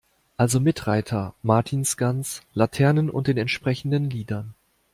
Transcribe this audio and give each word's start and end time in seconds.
Also 0.35 0.59
mit 0.59 0.87
Reiter, 0.87 1.35
Martinsgans, 1.43 2.41
Laternen 2.55 3.07
und 3.07 3.27
den 3.27 3.37
entsprechenden 3.37 4.09
Liedern. 4.09 4.55